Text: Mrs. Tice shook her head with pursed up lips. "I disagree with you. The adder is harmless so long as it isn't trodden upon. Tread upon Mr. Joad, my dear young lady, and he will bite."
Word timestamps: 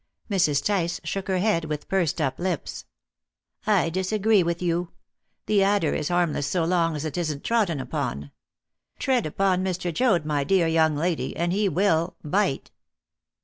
Mrs. 0.31 0.65
Tice 0.65 0.99
shook 1.03 1.27
her 1.27 1.37
head 1.37 1.65
with 1.65 1.87
pursed 1.87 2.19
up 2.19 2.39
lips. 2.39 2.85
"I 3.67 3.91
disagree 3.91 4.41
with 4.41 4.59
you. 4.59 4.93
The 5.45 5.61
adder 5.61 5.93
is 5.93 6.07
harmless 6.09 6.47
so 6.47 6.65
long 6.65 6.95
as 6.95 7.05
it 7.05 7.19
isn't 7.19 7.43
trodden 7.43 7.79
upon. 7.79 8.31
Tread 8.97 9.27
upon 9.27 9.63
Mr. 9.63 9.93
Joad, 9.93 10.25
my 10.25 10.43
dear 10.43 10.65
young 10.65 10.95
lady, 10.95 11.35
and 11.37 11.53
he 11.53 11.69
will 11.69 12.15
bite." 12.23 12.71